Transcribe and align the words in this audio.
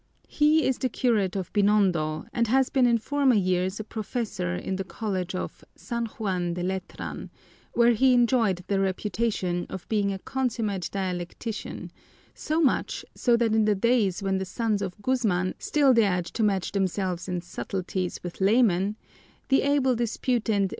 He 0.27 0.65
is 0.65 0.79
the 0.79 0.89
curate 0.89 1.35
of 1.35 1.53
Binondo 1.53 2.25
and 2.33 2.47
has 2.47 2.71
been 2.71 2.87
in 2.87 2.97
former 2.97 3.35
years 3.35 3.79
a 3.79 3.83
professor 3.83 4.55
in 4.55 4.77
the 4.77 4.83
college 4.83 5.35
of 5.35 5.63
San 5.75 6.07
Juan 6.07 6.55
de 6.55 6.63
Letran, 6.63 7.29
where 7.75 7.91
he 7.91 8.15
enjoyed 8.15 8.63
the 8.65 8.79
reputation 8.79 9.67
of 9.69 9.87
being 9.89 10.11
a 10.11 10.17
consummate 10.17 10.89
dialectician, 10.91 11.91
so 12.33 12.59
much 12.59 13.05
so 13.13 13.37
that 13.37 13.53
in 13.53 13.65
the 13.65 13.75
days 13.75 14.23
when 14.23 14.39
the 14.39 14.43
sons 14.45 14.81
of 14.81 14.99
Guzman 15.03 15.53
still 15.59 15.93
dared 15.93 16.25
to 16.25 16.41
match 16.41 16.71
themselves 16.71 17.27
in 17.29 17.39
subtleties 17.39 18.23
with 18.23 18.41
laymen, 18.41 18.95
the 19.49 19.61
able 19.61 19.93
disputant 19.95 20.69
B. 20.69 20.69